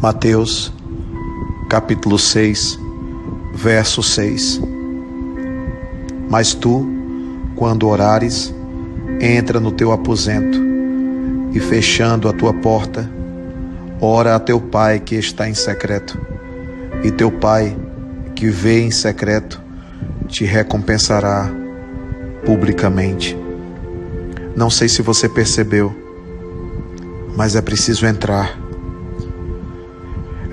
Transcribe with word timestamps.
Mateus, 0.00 0.72
capítulo 1.68 2.20
6, 2.20 2.78
verso 3.52 4.00
6. 4.00 4.60
Mas 6.30 6.54
tu, 6.54 6.86
quando 7.56 7.88
orares, 7.88 8.54
entra 9.20 9.58
no 9.58 9.72
teu 9.72 9.90
aposento 9.90 10.56
e 11.52 11.58
fechando 11.58 12.28
a 12.28 12.32
tua 12.32 12.54
porta, 12.54 13.10
ora 14.00 14.36
a 14.36 14.38
teu 14.38 14.60
pai 14.60 15.00
que 15.00 15.16
está 15.16 15.48
em 15.48 15.54
secreto, 15.54 16.16
e 17.02 17.10
teu 17.10 17.32
pai 17.32 17.76
que 18.36 18.48
vê 18.50 18.80
em 18.80 18.92
secreto 18.92 19.60
te 20.28 20.44
recompensará 20.44 21.50
publicamente. 22.46 23.36
Não 24.54 24.70
sei 24.70 24.88
se 24.88 25.02
você 25.02 25.28
percebeu, 25.28 25.92
mas 27.36 27.56
é 27.56 27.60
preciso 27.60 28.06
entrar, 28.06 28.67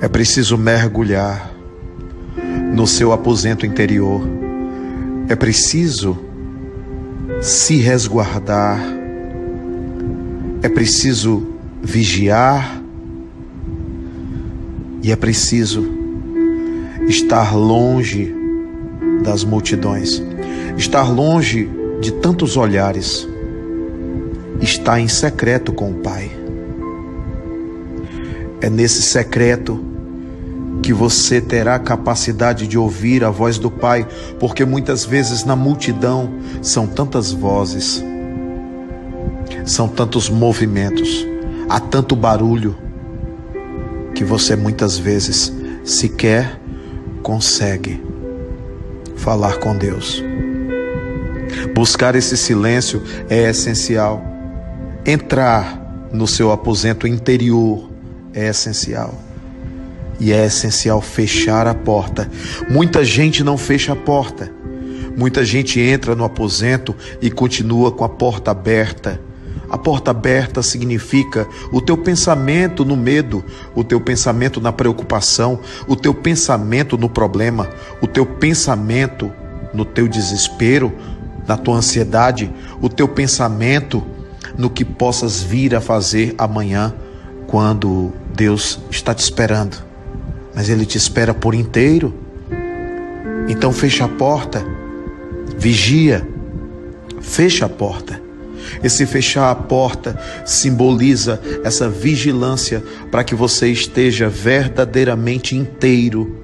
é 0.02 0.08
preciso 0.08 0.58
mergulhar 0.58 1.52
no 2.74 2.86
seu 2.86 3.12
aposento 3.12 3.66
interior, 3.66 4.22
é 5.28 5.36
preciso 5.36 6.18
se 7.42 7.78
resguardar, 7.78 8.80
é 10.62 10.70
preciso 10.70 11.48
vigiar. 11.82 12.82
E 15.04 15.12
é 15.12 15.16
preciso 15.16 15.88
estar 17.08 17.56
longe 17.56 18.34
das 19.24 19.44
multidões, 19.44 20.20
estar 20.76 21.08
longe 21.12 21.70
de 22.02 22.12
tantos 22.12 22.58
olhares, 22.58 23.28
estar 24.60 25.00
em 25.00 25.08
secreto 25.08 25.72
com 25.72 25.92
o 25.92 25.94
Pai. 25.96 26.32
É 28.62 28.70
nesse 28.70 29.02
secreto 29.02 29.84
que 30.82 30.94
você 30.94 31.42
terá 31.42 31.80
capacidade 31.80 32.68
de 32.68 32.78
ouvir 32.78 33.24
a 33.24 33.30
voz 33.30 33.58
do 33.58 33.72
Pai, 33.72 34.08
porque 34.40 34.64
muitas 34.66 35.04
vezes 35.04 35.44
na 35.44 35.56
multidão 35.56 36.32
são 36.62 36.86
tantas 36.86 37.32
vozes, 37.32 38.04
são 39.66 39.88
tantos 39.88 40.30
movimentos, 40.30 41.26
há 41.70 41.80
tanto 41.80 42.16
barulho, 42.16 42.76
que 44.14 44.24
você 44.24 44.56
muitas 44.56 44.98
vezes 44.98 45.52
sequer 45.84 46.60
consegue 47.24 48.02
falar 49.16 49.58
com 49.58 49.76
Deus. 49.76 50.24
Buscar 51.74 52.16
esse 52.16 52.38
silêncio 52.38 53.02
é 53.30 53.50
essencial. 53.50 54.24
Entrar 55.06 56.10
no 56.12 56.28
seu 56.28 56.52
aposento 56.52 57.08
interior 57.08 57.90
é 58.36 58.50
essencial. 58.50 59.18
E 60.20 60.32
é 60.32 60.46
essencial 60.46 61.02
fechar 61.02 61.66
a 61.66 61.74
porta. 61.74 62.30
Muita 62.70 63.04
gente 63.04 63.44
não 63.44 63.58
fecha 63.58 63.94
a 63.94 63.96
porta. 63.96 64.52
Muita 65.18 65.46
gente 65.46 65.80
entra 65.80 66.14
no 66.14 66.26
aposento 66.26 66.94
e 67.22 67.32
continua 67.32 67.92
com 67.92 68.04
a 68.04 68.10
porta 68.10 68.52
aberta. 68.52 69.20
A 69.70 69.78
porta 69.78 70.12
aberta 70.12 70.62
significa 70.62 71.48
o 71.72 71.82
teu 71.82 71.98
pensamento 71.98 72.86
no 72.86 72.96
medo, 72.96 73.44
o 73.74 73.84
teu 73.84 74.00
pensamento 74.00 74.62
na 74.62 74.72
preocupação, 74.72 75.60
o 75.88 75.96
teu 75.96 76.14
pensamento 76.14 76.98
no 76.98 77.10
problema, 77.10 77.70
o 78.02 78.08
teu 78.08 78.26
pensamento 78.26 79.32
no 79.74 79.84
teu 79.84 80.08
desespero, 80.08 80.94
na 81.48 81.58
tua 81.58 81.78
ansiedade, 81.78 82.52
o 82.82 82.90
teu 82.90 83.08
pensamento 83.08 84.04
no 84.58 84.70
que 84.70 84.86
possas 84.86 85.42
vir 85.42 85.76
a 85.76 85.82
fazer 85.82 86.36
amanhã, 86.38 86.94
quando 87.56 88.12
Deus 88.36 88.82
está 88.92 89.14
te 89.14 89.24
esperando. 89.24 89.78
Mas 90.54 90.68
Ele 90.68 90.86
te 90.86 90.98
espera 90.98 91.34
por 91.34 91.56
inteiro. 91.56 92.14
Então 93.48 93.72
fecha 93.72 94.04
a 94.04 94.10
porta, 94.10 94.62
vigia, 95.58 96.28
fecha 97.22 97.66
a 97.66 97.70
porta. 97.70 98.22
Esse 98.84 99.06
fechar 99.06 99.52
a 99.52 99.56
porta 99.56 100.20
simboliza 100.44 101.42
essa 101.64 101.88
vigilância 101.88 102.84
para 103.10 103.24
que 103.24 103.34
você 103.34 103.70
esteja 103.70 104.28
verdadeiramente 104.28 105.56
inteiro 105.56 106.36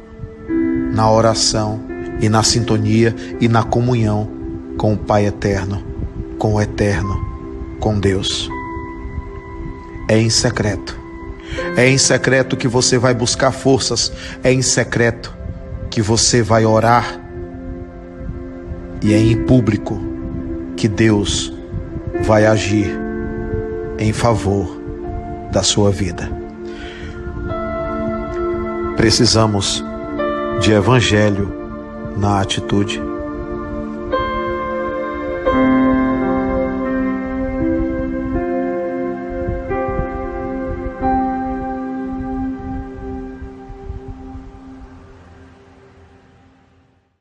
na 0.93 1.11
oração 1.11 1.81
e 2.21 2.29
na 2.29 2.41
sintonia 2.41 3.13
e 3.41 3.49
na 3.49 3.63
comunhão 3.63 4.31
com 4.77 4.93
o 4.93 4.97
Pai 4.97 5.25
eterno, 5.25 5.83
com 6.37 6.53
o 6.53 6.61
eterno, 6.61 7.19
com 7.81 7.99
Deus. 7.99 8.49
É 10.07 10.17
em 10.17 10.29
secreto. 10.29 11.00
É 11.75 11.87
em 11.87 11.97
secreto 11.97 12.57
que 12.57 12.67
você 12.67 12.97
vai 12.97 13.13
buscar 13.13 13.51
forças, 13.51 14.11
é 14.43 14.51
em 14.51 14.61
secreto 14.61 15.33
que 15.89 16.01
você 16.01 16.41
vai 16.41 16.65
orar. 16.65 17.19
E 19.01 19.13
é 19.13 19.17
em 19.17 19.45
público 19.45 19.99
que 20.77 20.87
Deus 20.87 21.53
vai 22.23 22.45
agir 22.45 22.91
em 23.97 24.13
favor 24.13 24.79
da 25.51 25.63
sua 25.63 25.91
vida. 25.91 26.29
Precisamos 28.95 29.83
de 30.59 30.71
evangelho 30.71 31.51
na 32.15 32.39
atitude. 32.41 33.01